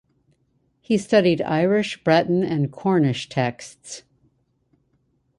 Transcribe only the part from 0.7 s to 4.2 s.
He studied Irish, Breton and Cornish texts.